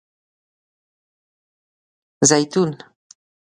🫒 2.19 2.21
زیتون 2.29 2.71